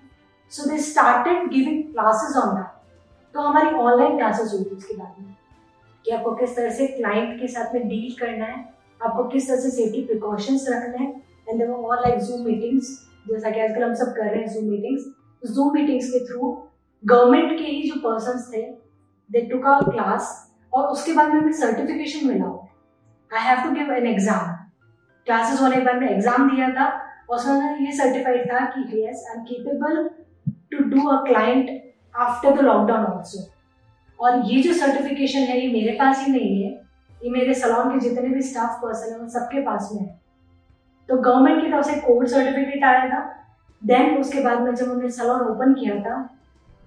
so 0.52 0.70
they 0.70 0.78
started 0.78 1.48
giving 1.50 1.82
classes 1.92 2.36
on 2.36 2.54
that 2.56 3.34
तो 3.34 3.40
हमारी 3.40 3.76
ऑनलाइन 3.76 4.16
क्लासेस 4.16 4.52
हुई 4.52 4.64
थी 4.64 4.76
उसके 4.76 4.96
बाद 4.96 5.14
में। 5.20 5.36
कि 6.06 6.12
आपको 6.12 6.34
किस 6.34 6.56
तरह 6.56 6.70
से 6.70 6.86
क्लाइंट 6.86 7.40
के 7.40 7.48
साथ 7.48 7.74
में 7.74 7.86
डील 7.88 8.14
करना 8.20 8.44
है, 8.46 8.64
आपको 9.04 9.24
किस 9.28 9.48
तरह 9.48 9.60
से 9.60 9.70
सेफ्टी 9.70 10.02
प्रिकॉशंस 10.06 10.66
रखना 10.68 11.02
है 11.04 11.08
and 11.48 11.58
they were 11.58 11.72
all 11.74 11.96
like 11.96 12.18
Zoom 12.24 12.44
meetings 12.46 12.90
जैसा 13.28 13.50
कि 13.50 13.60
आजकल 13.60 13.82
हम 13.82 13.94
सब 13.94 14.12
कर 14.16 14.30
रहे 14.30 14.40
हैं 14.40 14.52
जूम 14.52 14.68
मीटिंग्स 14.70 15.54
जूम 15.54 15.72
मीटिंग्स 15.74 16.10
के 16.10 16.24
थ्रू 16.26 16.50
गवर्नमेंट 17.04 17.58
के 17.58 17.64
ही 17.64 17.90
जो 17.90 18.00
पर्सन 18.00 18.38
थे 18.52 18.62
दे 19.30 19.40
टुक 19.50 19.66
आवर 19.66 19.90
क्लास 19.90 20.30
और 20.72 20.88
उसके 20.88 21.12
बाद 21.12 21.32
में 21.32 21.40
हमें 21.40 21.52
सर्टिफिकेशन 21.52 22.28
मिला 22.28 22.52
I 23.30 23.44
have 23.46 23.64
to 23.64 23.74
give 23.74 23.92
an 23.92 24.06
exam 24.06 24.54
classes 25.26 25.60
होने 25.60 25.76
के 25.76 25.84
बाद 25.84 25.96
में 25.96 26.08
एग्ज़ाम 26.08 26.50
दिया 26.50 26.68
था, 26.70 26.86
और 27.30 27.36
उसमें 27.36 27.80
ये 27.86 27.92
सर्टिफाइड 27.96 28.50
था 28.52 28.64
कि 28.66 29.04
yes 29.04 29.24
I 29.30 29.36
am 29.36 29.44
capable 29.44 30.08
to 30.72 30.84
do 30.90 31.08
a 31.08 31.22
client 31.24 31.70
after 32.16 32.56
the 32.56 32.64
lockdown 32.64 33.04
also 33.04 33.55
और 34.20 34.52
ये 34.52 34.62
जो 34.62 34.72
सर्टिफिकेशन 34.72 35.38
है, 35.38 35.60
ये 35.60 35.72
मेरे 35.72 35.92
पास 35.92 36.26
ही 36.26 36.32
नहीं 36.32 36.62
है। 36.62 36.70
ये 37.24 37.30
मेरे 37.30 37.54
सलोन 37.54 37.90
के 37.90 38.08
जितने 38.08 38.28
भी 38.28 38.42
स्टाफ 38.42 38.78
पर्सन 38.82 39.12
है, 39.12 39.18
उन 39.18 39.28
सबके 39.28 39.62
पास 39.62 39.88
में 39.92 40.02
है। 40.02 40.20
तो 41.08 41.16
गवर्नमेंट 41.16 41.64
की 41.64 41.70
तरफ़ 41.70 41.86
से 41.86 42.00
कोविड 42.00 42.28
सर्टिफिकेट 42.28 42.84
आया 42.84 43.08
था। 43.08 43.20
देन 43.82 44.16
उसके 44.16 44.40
बाद 44.40 44.60
में 44.60 44.74
जब 44.74 44.84
उन्होंने 44.84 45.10
सलोन 45.10 45.40
ओपन 45.40 45.74
किया 45.74 46.00
था, 46.00 46.38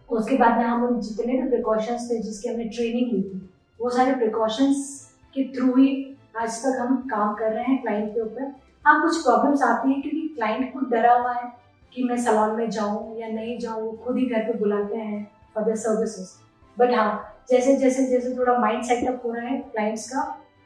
उसके 0.09 0.37
बाद 0.37 0.57
में 0.57 0.63
हम 0.63 0.83
उन 0.83 0.99
जितने 1.01 1.33
भी 1.33 1.49
प्रिकॉशंस 1.49 2.09
थे, 2.11 2.19
जिसकी 2.19 2.49
हमने 2.49 2.63
ट्रेनिंग 2.63 3.11
ली 3.11 3.21
थी, 3.21 3.49
वो 3.79 3.89
सारे 3.89 4.15
प्रिकॉशंस 4.15 5.11
के 5.35 5.43
थ्रू 5.43 5.75
ही 5.75 6.17
आज 6.37 6.59
तक 6.59 6.77
हम 6.81 6.95
काम 7.11 7.33
कर 7.33 7.53
रहे 7.53 7.63
हैं 7.63 7.81
क्लाइंट 7.81 8.13
के 8.13 8.21
ऊपर। 8.21 8.53
हाँ 8.85 9.01
कुछ 9.01 9.23
प्रॉब्लम्स 9.23 9.61
आती 9.61 9.93
है 9.93 10.01
क्योंकि 10.01 10.27
क्लाइंट 10.35 10.73
खुद 10.73 10.89
डरा 10.91 11.13
हुआ 11.13 11.33
है 11.33 11.51
कि 11.93 12.03
मैं 12.03 12.17
सलोन 12.17 12.55
में 12.55 12.69
जाऊँ 12.69 13.17
या 13.19 13.27
नहीं 13.27 13.57
जाऊँ 13.59 13.97
खुद 13.97 14.17
ही 14.17 14.25
घर 14.25 14.43
पे 14.43 14.57
बुलाते 14.59 14.97
हैं 14.97 15.31
फॉर 15.55 15.71
द 15.71 15.75
सर्विसेज़ 15.75 16.48
बट 16.79 16.93
हाँ 16.95 17.35
जैसे 17.49 17.75
जैसे 17.77 18.05
जैसे 18.07 18.35
थोड़ा 18.37 18.57
माइंड 18.59 18.83
सेटअप 18.83 19.21
हो 19.25 19.31
रहा 19.33 19.45
है 19.47 19.57
क्लाइंट्स 19.71 20.09
का, 20.09 20.21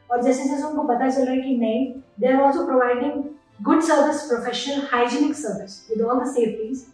और 0.10 0.22
जैसे 0.24 0.43
जैसे 0.50 0.63
उनको 0.63 0.84
पता 0.84 1.10
चल 1.10 1.25
रहा 1.25 1.36
है 1.36 1.41
कि 1.41 1.58
नहीं 1.58 1.86
they 2.20 2.27
are 2.27 2.41
also 2.41 2.65
providing 2.65 3.24
good 3.63 3.82
service 3.82 4.22
professional 4.22 4.82
hygienic 4.91 5.36
service 5.36 5.88
with 5.89 6.01
all 6.01 6.20
the 6.20 6.32
safeties 6.32 6.86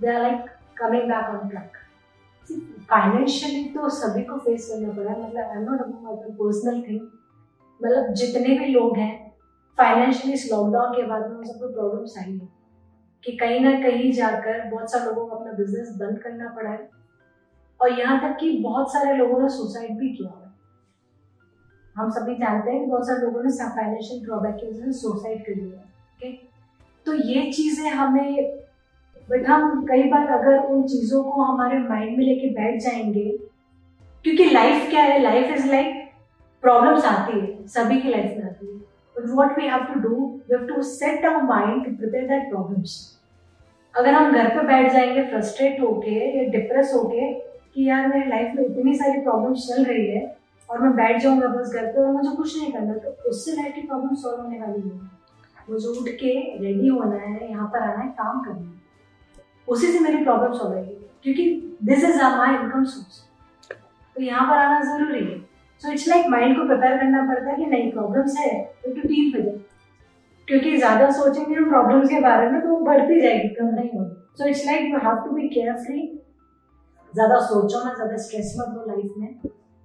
they 0.00 0.08
are 0.08 0.22
like 0.22 0.50
coming 0.78 1.02
back 1.02 1.34
on 1.34 1.48
track 1.48 1.76
financially 2.90 3.64
तो 3.64 3.88
सभी 3.88 4.22
को 4.22 4.36
फेस 4.38 4.68
करना 4.68 4.92
पड़ा 4.92 5.10
मतलब 5.10 5.56
I 5.56 5.64
not 5.64 5.80
about 5.80 6.30
personal 6.32 6.82
thing 6.82 7.00
मतलब 7.80 8.12
जितने 8.14 8.58
भी 8.58 8.66
लोग 8.66 8.96
हैं 8.98 9.12
फाइनेंशियली 9.78 10.32
इस 10.34 10.48
लॉकडाउन 10.52 10.92
के 10.92 11.02
बाद 11.02 11.28
में 11.30 11.36
उन 11.36 11.44
सबको 11.44 11.72
प्रॉब्लम्स 11.72 12.14
आई 12.18 12.32
है 12.32 12.48
कि 13.24 13.32
कहीं 13.36 13.60
ना 13.60 13.72
कहीं 13.80 14.12
जाकर 14.12 14.64
बहुत 14.70 14.90
सारे 14.92 15.04
लोगों 15.04 15.26
को 15.26 15.36
अपना 15.36 15.52
बिज़नेस 15.52 15.88
बंद 15.96 16.18
करना 16.18 16.48
पड़ा 16.48 16.70
है। 16.70 16.97
और 17.80 17.98
यहाँ 17.98 18.20
तक 18.20 18.36
कि 18.40 18.50
बहुत 18.58 18.92
सारे 18.92 19.16
लोगों 19.16 19.40
ने 19.40 19.48
सुसाइड 19.48 19.98
भी 19.98 20.08
किया 20.08 20.30
है। 20.30 20.46
हम 21.96 22.10
सभी 22.10 22.34
जानते 22.34 22.70
हैं 22.70 22.88
बहुत 22.88 23.06
सारे 23.06 23.20
लोगों 23.20 23.42
ने 23.42 23.50
फाइनेंशियल 23.50 24.24
ड्रॉबैक 24.24 24.54
की 24.54 24.66
वजह 24.66 24.84
से 24.84 24.92
सुसाइड 24.92 25.44
कर 25.46 25.54
लिया 25.54 25.80
ओके 25.80 26.32
तो 27.06 27.14
ये 27.28 27.50
चीज़ें 27.52 27.90
हमें 27.90 28.58
बट 29.28 29.46
हम 29.46 29.84
कई 29.86 30.02
बार 30.10 30.26
अगर 30.32 30.58
उन 30.64 30.82
चीज़ों 30.88 31.22
को 31.24 31.42
हमारे 31.42 31.78
माइंड 31.78 32.16
में 32.18 32.24
लेके 32.24 32.48
बैठ 32.50 32.80
जाएँगे, 32.82 33.24
क्योंकि 34.24 34.44
लाइफ 34.44 34.88
क्या 34.90 35.02
है? 35.02 35.18
लाइफ 35.22 35.50
इज़ 35.52 35.66
लाइक 35.70 35.94
प्रॉब्लम्स 36.62 37.04
आती 37.04 37.40
है, 37.40 37.66
सभी 37.66 38.00
की 38.00 38.08
लाइफ 38.08 38.36
में 38.36 38.44
आती 38.44 38.66
है। 38.66 38.78
But 39.16 39.28
what 39.30 39.58
we 39.58 39.66
have 39.66 39.84
to 39.84 40.00
do 40.00 40.14
we 40.14 40.54
have 40.54 40.66
to 40.66 40.82
set 40.84 41.24
our 41.24 41.42
mind 41.44 41.84
to 41.84 41.96
prepare 41.96 42.26
that 42.28 42.48
problems 42.50 42.96
अगर 43.94 44.14
हम 44.14 44.32
घर 44.32 44.48
पे 44.48 44.66
बैठ 44.66 44.92
जाएँगे 44.92 45.24
फ्रस्ट्रेट 45.26 45.80
होके, 45.80 46.16
या 46.38 46.48
डिप्रेस 46.50 46.92
होके 46.94 47.32
कि 47.78 47.88
यार 47.88 48.06
मेरी 48.08 48.28
लाइफ 48.28 48.54
में 48.54 48.64
इतनी 48.64 48.94
सारी 48.98 49.20
प्रॉब्लम्स 49.20 49.66
चल 49.66 49.84
रही 49.84 50.06
है 50.06 50.22
और 50.68 50.80
मैं 50.82 50.90
बैठ 50.94 51.20
जाऊँगा 51.22 51.48
बस 51.48 51.72
घर 51.72 51.84
पे 51.86 52.00
और 52.02 52.10
मुझे 52.12 52.30
कुछ 52.36 52.56
नहीं 52.56 52.72
करना 52.72 52.94
तो 52.94 53.10
उससे 53.30 53.52
लाइफ 53.56 53.74
की 53.74 53.82
प्रॉब्लम 53.82 54.14
सॉल्व 54.22 54.40
होने 54.42 54.58
वाली 54.60 54.82
नहीं 54.82 54.98
मुझे 55.68 55.88
उठ 55.88 56.08
के 56.20 56.32
रेडी 56.58 56.88
होना 56.88 57.16
है, 57.16 57.50
यहाँ 57.50 57.66
पर 57.68 57.78
आना 57.80 58.02
है, 58.02 58.08
काम 58.10 58.40
करना 58.40 58.60
है। 58.60 59.44
उसी 59.68 59.92
से 59.92 59.98
मेरी 60.00 60.24
प्रॉब्लम 60.24 60.52
सॉल्व 60.54 60.74
होगी, 60.74 60.94
क्योंकि 61.22 61.76
this 61.84 62.04
is 62.04 62.22
my 62.22 62.54
income 62.54 62.84
source 62.86 63.22
तो 64.16 64.22
यहाँ 64.22 64.46
पर 64.48 64.56
आना 64.56 64.80
ज़रूरी 64.82 65.24
है। 65.24 65.38
सो 65.82 65.92
इट्स 65.92 66.08
लाइक 66.08 66.26
माइंड 66.30 66.56
को 66.58 66.66
प्रिपेयर 66.66 66.96
करना 66.98 67.24
पड़ता 67.26 67.50
है 67.50 67.56
कि 67.56 67.66
नहीं 67.66 67.90
प्रॉब्लम्स 67.92 68.36
है 68.38 68.52
तो 68.84 68.92
डील 68.98 69.32
विद 69.34 69.64
क्योंकि 70.48 70.76
ज़्यादा 70.76 71.10
सोचेंगे 71.12 71.54
हम 71.54 71.68
प्रॉब्लम्स 71.68 72.08
के 72.10 72.20
बारे 72.20 72.50
में 72.50 72.60
तो 72.60 72.84
बढ़ती 72.84 73.20
जाएगी, 73.20 73.48
कम 73.50 73.74
नहीं 73.74 73.90
होगी। 73.90 74.16
So 74.38 74.48
it's 74.48 74.66
like 74.66 74.90
you 74.92 74.98
have 75.00 75.24
to 75.24 75.30
be 75.32 75.48
carefully 75.50 76.06
ज़्यादा 77.14 77.40
सोचो 77.46 77.84
ना 77.84 77.94
ज़्यादा 77.94 78.16
स्ट्रेस 78.22 78.54
मत 78.58 78.74
हो 78.76 78.84
लाइफ 78.86 79.12
में, 79.16 79.34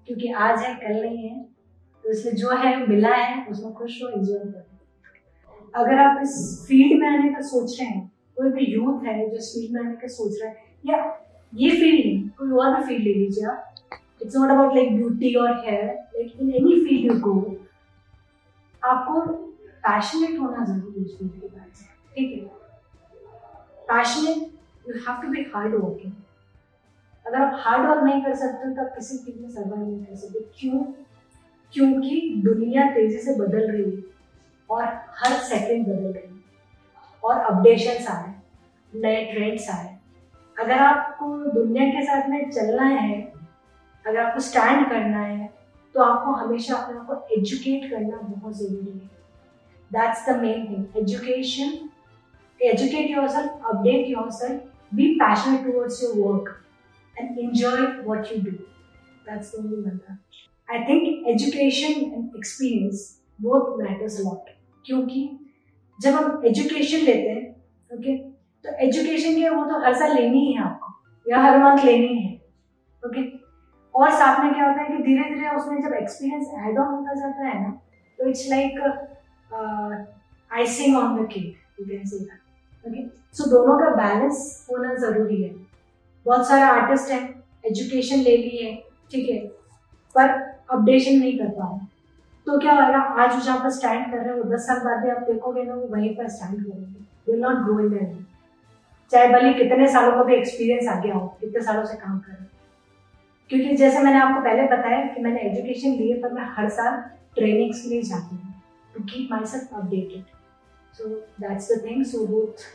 क्योंकि 0.07 0.31
आज 0.33 0.59
है, 0.59 0.73
कल 0.75 1.01
नहीं 1.01 1.29
है। 1.29 1.41
तो 2.03 2.09
इसलिए 2.11 2.33
जो 2.35 2.49
है, 2.51 2.75
मिला 2.87 3.15
है, 3.15 3.45
उसमें 3.51 3.73
खुश 3.73 4.01
हो 4.03 4.09
एंजॉय 4.09 4.39
करो। 4.39 5.81
अगर 5.81 5.99
आप 5.99 6.19
इस 6.23 6.33
फ़ील्ड 6.67 6.99
में 7.01 7.07
आने 7.07 7.29
का 7.33 7.41
सोच 7.41 7.79
रहे 7.79 7.87
हैं, 7.89 8.11
कोई 8.37 8.49
भी 8.51 8.65
यूथ 8.73 9.05
है 9.05 9.29
जो 9.29 9.37
इस 9.37 9.51
फ़ील्ड 9.53 9.73
में 9.73 9.81
आने 9.81 9.95
का 9.95 10.07
सोच 10.07 10.39
रहा 10.41 10.49
है, 10.49 10.55
या 10.85 10.97
ये 11.53 11.69
फ़ील्ड 11.69 12.05
नहीं, 12.05 12.29
कोई 12.29 12.51
और 12.51 12.75
भी 12.75 12.83
फ़ील्ड 12.87 13.03
ले 13.03 13.13
लीजिए 13.13 13.45
आप। 13.45 13.69
It's 14.21 14.35
not 14.35 14.51
about 14.51 14.75
like 14.75 14.95
beauty 14.95 15.33
और 15.35 15.57
hair 15.65 15.85
like 15.85 16.33
in 16.41 16.49
any 16.51 16.79
field 16.85 17.05
you 17.05 17.19
go 17.21 17.35
आपको 18.81 19.21
पैशनेट 19.83 20.39
होना 20.39 20.65
ज़रूरी 20.65 20.99
है 20.99 21.05
इस 21.05 21.17
फ़ील्ड 21.17 21.33
के 21.41 21.47
बारे 21.47 21.69
में। 21.69 21.87
ठीक 22.15 22.31
है? 22.33 22.45
Passionate 23.87 24.51
you 24.87 24.95
have 25.07 25.21
to 25.21 25.29
be 25.29 25.43
hard 25.55 25.75
working 25.75 26.11
अगर 27.25 27.37
आप 27.37 27.59
हार्ड 27.59 27.89
वर्क 27.89 28.03
नहीं 28.03 28.21
कर 28.23 28.35
सकते 28.35 28.73
तो 28.75 28.81
आप 28.81 28.93
किसी 28.95 29.17
फ़ील्ड 29.17 29.41
में 29.41 29.49
सर्वाइव 29.49 29.85
नहीं 29.85 30.05
कर 30.05 30.15
सकते। 30.15 30.39
क्यों? 30.59 30.81
क्योंकि 31.73 32.41
दुनिया 32.43 32.89
तेज़ी 32.91 33.19
से 33.19 33.35
बदल 33.35 33.71
रही 33.71 33.91
है 33.91 34.03
और 34.69 34.83
हर 35.19 35.33
सेकंड 35.43 35.87
बदल 35.87 36.11
रही 36.11 36.27
है। 36.27 36.41
और 37.23 37.39
अपडेशन 37.41 38.05
आए, 38.13 38.33
नए 38.93 39.23
ट्रेंड्स 39.25 39.69
आए। 39.69 39.97
अगर 40.57 40.79
आपको 40.79 41.35
दुनिया 41.51 41.85
के 41.85 42.05
साथ 42.05 42.29
में 42.29 42.49
चलना 42.51 42.83
है, 42.85 43.21
अगर 44.05 44.19
आपको 44.19 44.39
स्टैंड 44.39 44.89
करना 44.89 45.19
है 45.19 45.51
तो 45.95 46.01
आपको 46.01 46.31
हमेशा 46.33 46.75
अपने 46.75 46.97
आप 46.99 47.05
को 47.07 47.35
एजुकेट 47.37 47.89
करना 47.89 48.17
बहुत 48.19 48.57
ज़रूरी 48.57 48.91
है। 48.91 49.09
That's 49.91 50.27
the 50.29 50.35
main 50.37 50.65
thing 50.69 50.97
education 50.97 51.77
educate 52.59 53.09
yourself 53.27 53.61
update 53.65 54.09
yourself 54.31 54.93
be 54.93 55.07
passionate 55.15 55.65
towards 55.65 56.03
your 56.03 56.13
work 56.17 56.62
and 57.15 57.37
enjoy 57.37 58.01
what 58.03 58.31
you 58.31 58.41
do. 58.41 58.59
That's 59.25 59.51
the 59.51 59.59
only 59.59 59.77
mantra. 59.77 60.19
I 60.69 60.83
think 60.85 61.27
education 61.27 62.11
and 62.13 62.35
experience 62.35 63.19
both 63.39 63.79
matters 63.79 64.19
a 64.19 64.23
lot. 64.23 64.49
क्योंकि 64.85 65.19
जब 65.99 66.13
हम 66.13 66.41
education 66.45 67.05
लेते 67.05 67.29
हैं 67.29 67.49
okay 67.91 68.17
तो 68.65 68.75
education 68.85 69.35
के 69.35 69.49
वो 69.49 69.63
तो 69.65 69.79
हर 69.83 69.93
साल 69.99 70.15
लेनी 70.15 70.39
ही 70.39 70.53
है 70.53 70.63
आपको, 70.63 70.91
या 71.25 71.39
हर 71.41 71.57
मंथ 71.63 71.85
लेनी 71.85 72.13
है 72.15 72.33
ओके 73.03 73.21
और 73.93 74.11
साथ 74.11 74.43
में 74.43 74.53
क्या 74.53 74.67
होता 74.67 74.81
है 74.81 74.97
कि 74.97 75.03
धीरे 75.03 75.29
धीरे 75.33 75.55
उसमें 75.55 75.81
जब 75.81 75.93
एक्सपीरियंस 75.93 76.47
एड 76.67 76.79
ऑन 76.79 76.93
होता 76.93 77.13
जाता 77.19 77.47
है 77.47 77.61
ना 77.61 77.69
तो 78.19 78.29
it's 78.29 78.47
like 78.49 78.79
icing 80.51 80.97
on 80.97 81.17
the 81.17 81.27
cake 81.33 81.79
you 81.79 81.85
can 81.85 82.05
say 82.05 82.23
okay 82.85 83.07
so 83.37 83.49
दोनों 83.51 83.79
का 83.79 83.89
बैलेंस 83.95 84.41
होना 84.71 84.93
ज़रूरी 85.05 85.41
है 85.41 85.53
बहुत 86.25 86.47
सारे 86.47 86.61
आर्टिस्ट 86.63 87.11
हैं 87.11 87.21
एजुकेशन 87.65 88.19
ले 88.19 88.35
ली 88.37 88.57
है, 88.57 88.75
ठीक 89.11 89.29
है, 89.29 89.39
पर 90.15 90.29
अपडेशन 90.71 91.19
नहीं 91.19 91.37
कर 91.39 91.49
पा 91.49 91.69
रहे। 91.69 91.85
तो 92.47 92.59
क्या 92.59 92.73
होगा, 92.73 92.99
आज 92.99 93.43
जहाँ 93.43 93.59
पर 93.63 93.69
स्टैंड 93.71 94.05
कर 94.11 94.17
रहे 94.19 94.37
हो 94.37 94.43
दस 94.49 94.67
साल 94.67 94.79
बाद 94.79 95.03
भी 95.03 95.09
आप 95.09 95.21
देखोगे 95.29 95.63
ना, 95.63 95.73
वो 95.73 95.87
वहीं 95.87 96.15
पर 96.15 96.29
स्टैंड 96.29 96.63
करेंगे 96.63 97.31
विल 97.31 97.41
नॉट 97.41 97.63
ग्रो 97.65 97.79
इन 97.79 98.25
चाहे 99.11 99.27
भले 99.29 99.53
कितने 99.53 99.87
सालों 99.93 100.11
का 100.11 100.23
भी 100.23 100.35
एक्सपीरियंस 100.35 100.87
आ 100.87 100.99
गया 100.99 101.13
हो, 101.13 101.27
कितने 101.41 101.61
सालों 101.61 101.85
से 101.85 101.97
काम 101.97 102.19
कर 102.19 102.31
रहे 102.31 102.51
क्योंकि 103.49 103.75
जैसे 103.77 103.99
मैंने 103.99 104.19
आपको 104.19 104.41
पहले 104.41 104.63
बताया 104.67 105.05
कि 105.05 105.21
मैंने 105.21 105.41
एजुकेशन 105.41 105.91
ली 105.91 106.09
है, 106.09 106.21
पर 106.21 106.33
मैं 106.33 106.45
हर 106.55 106.69
साल 106.69 107.01
ट्रेनिंग्स 107.35 107.81
के 107.83 107.89
लिए 107.89 108.01
जाती 108.03 108.35
हूँ 108.35 108.53
to 108.95 109.03
keep 109.03 109.31
myself 109.45 109.73
updated 109.73 110.23
so 110.93 111.09
that's 111.41 111.71
the 111.71 111.83
thing 111.85 112.03
so 112.05 112.25
both 112.27 112.65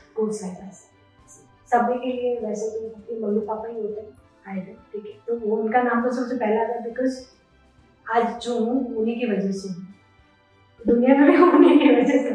like 0.42 0.54
that 0.54 0.72
सभी 1.72 1.98
के 1.98 2.12
लिए 2.12 2.38
वैसे 2.40 2.70
तो 2.70 2.84
उनके 2.86 3.20
मम्मी 3.20 3.40
पापा 3.46 3.68
ही 3.68 3.80
होते 3.80 4.00
हैं 4.00 4.16
थे, 4.56 4.72
ठीक 4.92 5.06
है। 5.06 5.12
तो 5.26 5.36
वो 5.38 5.56
उनका 5.56 5.82
नाम 5.82 6.04
तो 6.04 6.10
सबसे 6.16 6.36
पहला 6.36 6.64
था 6.64 6.78
बिकॉज़ 6.84 7.18
आज 8.06 8.44
जो 8.44 8.58
हूँ, 8.58 8.96
उन्हीं 8.96 9.18
की 9.20 9.26
वजह 9.32 9.50
से 9.52 9.68
दुनिया 10.80 11.16
में 11.16 11.30
भी 11.30 11.36
उन्हीं 11.42 11.78
की 11.78 11.90
वजह 11.94 12.22
से। 12.22 12.30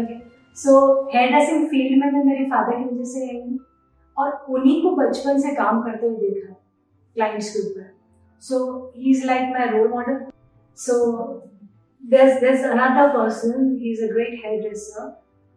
Okay 0.00 0.18
so 0.56 0.72
hair 1.14 1.30
dressing 1.30 1.66
field 1.70 1.98
में 2.00 2.10
मैं 2.12 2.24
मेरे 2.24 2.44
फादर 2.50 2.78
की 2.78 2.84
वजह 2.84 3.10
से 3.12 3.28
आई 3.28 3.40
हूँ 3.40 3.58
और 4.16 4.46
उन्हीं 4.54 4.82
को 4.82 4.94
बचपन 4.96 5.38
से 5.40 5.54
काम 5.56 5.82
करते 5.82 6.06
हुए 6.06 6.30
देखा 6.30 6.54
क्लाइंट्स 7.16 7.52
के 7.54 7.68
ऊपर। 7.70 7.92
So 8.42 8.56
he 8.96 9.10
is 9.10 9.26
like 9.26 9.52
my 9.52 9.78
role 9.78 9.88
model 9.90 10.24
so 10.78 10.96
there's 12.02 12.38
there's 12.40 12.62
another 12.66 13.02
person 13.14 13.64
he's 13.78 13.98
a 14.02 14.06
great 14.12 14.36
hairdresser, 14.42 15.02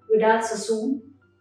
Vidal 0.09 0.41
Sassoon. 0.41 0.89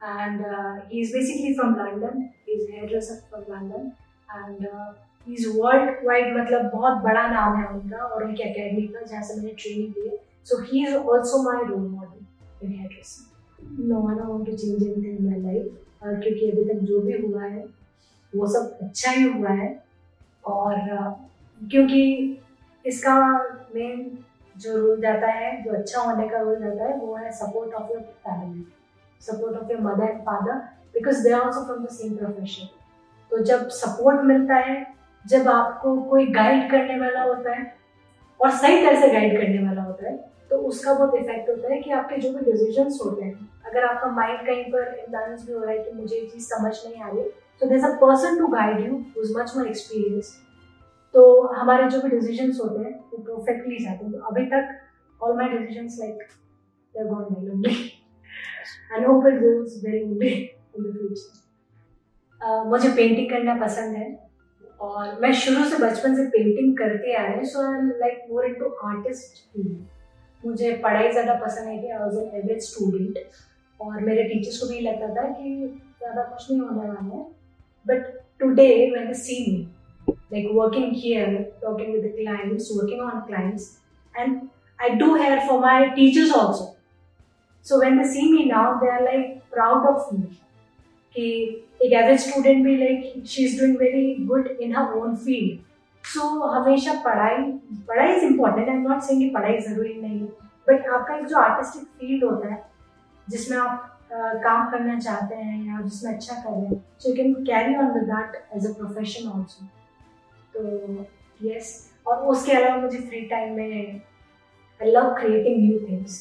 And 0.02 0.44
uh, 0.44 0.80
he's 0.88 1.12
basically 1.12 1.54
from 1.54 1.76
London. 1.76 2.32
He's 2.44 2.68
a 2.68 2.72
hairdresser 2.72 3.22
from 3.30 3.44
London. 3.48 3.94
And 4.28 4.66
uh, 4.66 4.92
he's 5.26 5.46
world 5.48 5.90
wide 6.02 6.32
मतलब 6.32 6.70
बहुत 6.70 7.02
बड़ा 7.02 7.26
नाम 7.28 7.56
है 7.56 7.66
उनका 7.70 7.98
और 7.98 8.24
उनकी 8.24 8.42
academy 8.42 8.86
का 8.88 9.00
जहाँ 9.02 9.22
से 9.22 9.36
मैंने 9.36 9.52
ट्रेनिंग 9.60 9.94
ली 9.96 10.08
है 10.08 10.16
so 10.46 10.62
he 10.62 10.86
is 10.86 10.94
also 10.96 11.42
my 11.42 11.66
role 11.66 11.86
model 11.88 12.66
in 12.66 12.72
hair 12.72 12.88
dressing 12.88 13.88
no 13.88 14.08
I 14.08 14.16
want 14.16 14.46
to 14.46 14.52
change 14.52 14.82
anything 14.82 15.06
in 15.06 15.28
my 15.28 15.40
life 15.40 16.04
और 16.04 16.20
क्योंकि 16.22 16.50
अभी 16.50 16.64
तक 16.64 16.80
जो 16.90 17.00
भी 17.00 17.20
हुआ 17.22 17.44
है 17.44 17.64
वो 18.32 18.46
सब 18.52 18.78
अच्छा 18.82 19.10
ही 19.10 19.22
हुआ 19.30 19.50
है 19.54 19.70
और 20.44 20.78
क्योंकि 21.60 22.04
इसका 22.84 23.16
मेन 23.74 24.10
जो 24.56 24.76
रोल 24.76 25.00
जाता 25.00 25.26
है 25.32 25.50
जो 25.64 25.72
अच्छा 25.74 26.00
होने 26.00 26.28
का 26.28 26.38
रोल 26.38 26.60
जाता 26.60 26.84
है 26.84 26.96
वो 26.98 27.16
है 27.16 27.32
support 27.34 27.74
of 27.74 27.92
your 27.92 28.00
family 28.24 28.64
support 29.22 29.56
of 29.56 29.70
your 29.72 29.80
mother 29.82 30.04
and 30.04 30.20
father 30.22 30.54
because 30.94 31.22
they 31.24 31.32
are 31.32 31.40
also 31.40 31.64
from 31.64 31.84
the 31.84 31.88
same 31.92 32.16
profession 32.16 32.66
तो 33.30 33.38
जब 33.44 33.68
सपोर्ट 33.72 34.20
मिलता 34.24 34.54
है, 34.56 34.74
जब 35.24 35.48
आपको 35.48 35.96
कोई 36.10 36.26
गाइड 36.32 36.70
करने 36.70 36.98
वाला 37.00 37.22
होता 37.22 37.54
है, 37.54 37.72
और 38.40 38.50
सही 38.52 38.84
तरह 38.84 39.00
से 39.00 39.08
गाइड 39.12 39.40
करने 39.40 39.66
वाला 39.66 39.82
होता 39.82 40.08
है 40.08 40.16
तो 40.50 40.56
उसका 40.68 40.94
बहुत 40.94 41.14
इफ़ेक्ट 41.16 41.48
होता 41.48 41.72
है 41.72 41.80
कि 41.82 41.90
आपके 41.92 42.16
जो 42.20 42.32
भी 42.32 42.50
डिसीज़न 42.50 42.90
होते 43.04 43.24
हैं, 43.24 43.48
अगर 43.66 43.84
आपका 43.84 44.10
माइंड 44.12 44.46
कहीं 44.46 44.64
पर 44.72 44.94
इम्बेलेंस 44.98 45.46
भी 45.46 45.52
हो 45.52 45.62
रहा 45.62 45.70
है 45.70 45.78
कि 45.78 45.92
मुझे 45.92 46.16
ये 46.16 46.26
चीज़ 46.26 46.46
समझ 46.46 46.74
नहीं 46.86 47.02
आ 47.02 47.08
रही 47.08 47.22
तो 47.60 47.68
there 47.68 47.84
a 47.84 47.94
person 48.00 48.38
to 48.38 48.46
guide 48.48 48.86
you 48.86 48.92
much 49.38 49.56
more 49.56 49.66
experience 49.66 50.36
तो 51.14 51.22
हमारे 51.54 51.88
जो 51.90 52.00
भी 52.02 52.08
डिसीज़न 52.10 52.52
होते 52.60 52.84
हैं, 52.84 52.94
वो 53.10 53.18
परफेक्टली 53.18 53.84
जाते 53.84 54.04
हैं। 54.04 54.12
तो 54.12 54.18
अभी 54.28 54.46
तक 54.46 54.78
all 55.20 55.36
my 55.36 55.48
decision 55.48 55.88
like 55.98 56.28
gone 56.94 57.28
well 57.30 57.50
only. 57.50 57.74
And 58.94 59.06
hope 59.06 59.26
it 59.30 59.40
goes 59.40 59.78
well 59.84 60.00
only 60.06 60.32
in 60.74 60.84
the 60.84 60.92
future. 60.92 61.32
Uh, 62.40 62.64
मुझे 62.70 62.88
पेंटिंग 62.96 63.28
करना 63.30 63.54
पसंद 63.64 63.96
है। 63.96 64.08
और 64.80 65.18
मैं 65.20 65.32
शुरू 65.40 65.64
से 65.70 65.76
बचपन 65.84 66.14
से 66.16 66.24
पेंटिंग 66.30 66.76
करते 66.78 67.14
आ 67.14 67.22
रहे 67.26 67.36
हैं 67.36 67.44
so 67.50 67.60
I 67.62 67.78
am 67.78 67.90
like 68.00 68.24
more 68.30 68.46
into 68.46 68.68
artist 68.88 69.58
मुझे 70.46 70.72
पढ़ाई 70.84 71.12
ज़्यादा 71.12 71.34
पसंद 71.44 71.68
है 71.68 71.78
कि 71.82 71.90
I 71.90 71.98
was 71.98 72.16
an 72.22 72.40
average 72.40 72.62
student 72.70 73.18
और 73.80 74.00
मेरे 74.08 74.24
टीचर्स 74.28 74.58
को 74.60 74.68
भी 74.68 74.80
लगता 74.88 75.14
था 75.14 75.28
कि 75.28 75.54
ज़्यादा 75.98 76.22
कुछ 76.22 76.50
नहीं 76.50 76.60
होने 76.60 76.88
वाला 76.88 77.00
है। 77.12 77.22
But 77.86 78.00
today 78.40 78.66
when 78.90 79.06
they 79.06 79.14
see 79.26 79.38
me 79.52 79.68
like 80.32 80.46
working 80.56 80.92
here, 80.98 81.32
clients 81.62 81.88
with 81.94 82.04
the 82.04 82.10
clients, 82.18 82.68
working 82.74 83.00
on 83.06 83.16
clients, 83.24 83.64
and 84.14 84.30
I 84.78 84.88
do 85.00 85.08
hair 85.14 85.34
for 85.48 85.56
So 87.66 87.78
when 87.78 87.96
they 87.96 88.06
see 88.06 88.30
me 88.30 88.46
now, 88.46 88.78
they 88.80 88.88
are 88.88 89.04
like 89.04 89.50
proud 89.50 89.86
of 89.86 90.12
me. 90.12 90.38
कि 91.16 91.24
एक 91.84 91.92
average 91.92 92.20
student 92.20 92.64
भी 92.64 92.76
like 92.76 93.26
she 93.28 93.44
is 93.44 93.58
doing 93.60 93.76
very 93.78 94.14
good 94.26 94.46
in 94.62 94.74
her 94.76 94.92
own 94.98 95.16
field 95.16 95.58
so 96.04 96.28
हमेशा 96.50 96.92
पढ़ाई 97.04 97.42
पढ़ाई 97.88 98.14
is 98.14 98.24
important 98.24 98.68
I 98.68 98.74
am 98.74 98.82
not 98.82 99.02
saying 99.02 99.20
कि 99.22 99.28
पढ़ाई 99.34 99.58
ज़रूरी 99.60 99.94
नहीं 99.94 100.20
है 100.20 100.26
बट 100.68 100.88
आपका 100.88 101.16
एक 101.16 101.26
जो 101.26 101.38
आर्टिस्टिक 101.38 101.84
फ़ील्ड 101.98 102.24
होता 102.24 102.48
है 102.48 102.62
जिसमें 103.28 103.56
आप 103.58 103.88
काम 104.44 104.70
करना 104.70 104.98
चाहते 104.98 105.34
हैं 105.34 105.62
या 105.66 105.80
जिसमें 105.82 106.12
अच्छा 106.12 106.34
कर 106.34 106.50
रहे 106.50 106.66
हैं 106.66 106.82
so 106.98 107.08
you 107.08 107.16
can 107.16 107.34
carry 107.44 107.76
on 107.76 107.92
with 107.92 108.10
that 108.10 108.42
as 108.56 108.66
a 108.66 108.72
profession 108.78 109.28
also 109.30 109.66
तो 110.54 111.06
यस 111.40 111.78
और 112.06 112.26
उसके 112.26 112.52
अलावा 112.52 112.76
मुझे 112.82 112.98
फ्री 112.98 113.20
टाइम 113.28 113.54
में 113.56 114.00
I 114.80 114.90
love 114.90 115.14
creating 115.18 115.64
new 115.64 115.78
things 115.88 116.18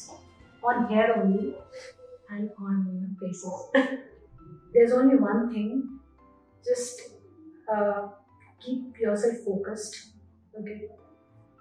on 0.64 0.86
hair 0.90 1.10
only 1.20 1.48
and 2.32 2.48
on 2.62 3.14
faces 3.20 3.70
there's 4.74 4.92
only 4.96 5.16
one 5.22 5.40
thing. 5.48 5.72
Just 6.64 7.00
uh, 7.68 8.08
keep 8.60 9.00
yourself 9.00 9.40
focused 9.46 9.96
okay? 10.54 10.76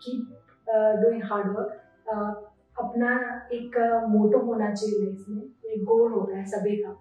Keep 0.01 0.29
uh, 0.75 0.91
doing 1.01 1.21
hard 1.31 1.49
work. 1.55 1.73
Uh, 2.13 2.31
अपना 2.77 3.09
एक 3.53 3.75
मोटो 4.09 4.37
uh, 4.37 4.45
होना 4.45 4.73
चाहिए 4.73 4.99
life 4.99 5.25
में 5.29 5.71
एक 5.71 5.83
गोल 5.85 6.11
होता 6.11 6.37
है 6.37 6.45
सभी 6.51 6.75
का 6.75 6.91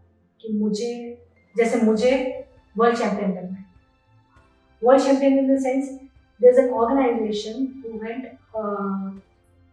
कि 0.41 0.53
मुझे 0.53 0.91
जैसे 1.57 1.81
मुझे 1.83 2.13
वर्ल्ड 2.79 2.99
चैंपियन 2.99 3.35
बनना 3.35 3.57
है। 3.57 3.65
World 4.83 5.05
champion 5.05 5.39
in 5.39 5.55
the 5.55 5.59
sense 5.63 5.89
there 6.41 6.51
is 6.51 6.61
an 6.61 6.71
organization 6.81 7.55
who 7.85 7.99
went 8.05 8.23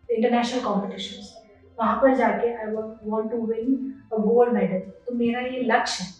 international 0.09 0.63
competition 0.63 1.36
वहाँ 1.77 1.95
पर 2.01 2.15
जाके 2.15 2.53
I 2.53 2.71
want 2.71 3.31
to 3.31 3.41
win 3.45 3.93
a 4.13 4.17
gold 4.17 4.53
medal 4.53 4.79
तो 5.07 5.15
मेरा 5.15 5.39
ये 5.41 5.61
लक्ष्य 5.65 6.03
है। 6.03 6.15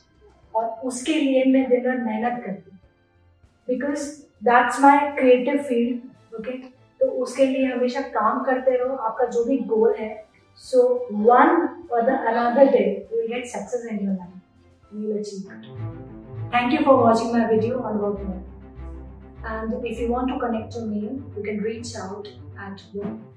और 0.54 0.88
उसके 0.88 1.14
लिए 1.14 1.44
मैं 1.46 1.68
दिन 1.70 1.86
रात 1.86 2.00
मेहनत 2.06 2.42
करती 2.46 2.72
हूँ। 2.72 2.80
Because 3.68 4.10
that's 4.44 4.80
my 4.82 4.98
creative 5.18 5.62
field 5.64 6.36
okay 6.36 6.58
तो 7.00 7.08
उसके 7.24 7.46
लिए 7.46 7.66
हमेशा 7.66 8.02
काम 8.14 8.44
करते 8.44 8.78
रहो। 8.78 8.96
आपका 8.96 9.26
जो 9.26 9.44
भी 9.46 9.58
गोल 9.72 9.94
है 10.00 10.10
so 10.64 10.84
one 11.12 11.68
or 11.92 12.02
the 12.02 12.10
other 12.28 12.72
day 12.72 12.84
you 13.12 13.18
will 13.18 13.28
get 13.34 13.46
success 13.48 13.86
in 13.92 14.00
your 14.06 14.16
life 14.16 14.94
you 14.94 15.00
will 15.02 15.18
achieve 15.18 15.40
thank 16.54 16.74
you 16.74 16.86
for 16.86 17.04
watching 17.04 17.32
my 17.34 17.46
video 17.54 17.80
on 17.80 17.98
work 17.98 18.20
and 19.46 19.86
if 19.86 20.02
you 20.02 20.08
want 20.14 20.30
to 20.30 20.38
connect 20.48 20.74
to 20.76 20.86
me 20.86 21.02
you 21.02 21.44
can 21.44 21.64
reach 21.64 21.96
out 21.98 22.28
at 22.28 22.82
work 22.96 23.37